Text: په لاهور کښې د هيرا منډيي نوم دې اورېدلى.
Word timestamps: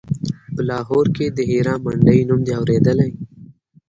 په 0.53 0.61
لاهور 0.69 1.05
کښې 1.15 1.27
د 1.37 1.39
هيرا 1.51 1.75
منډيي 1.83 2.21
نوم 2.29 2.41
دې 2.45 2.53
اورېدلى. 2.59 3.09